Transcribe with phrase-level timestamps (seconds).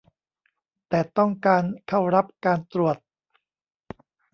[0.87, 2.97] แต่ต้องการเข้ารับการตรวจ